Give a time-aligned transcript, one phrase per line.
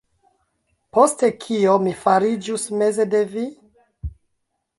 [0.95, 3.45] Poste kio mi fariĝus meze de vi?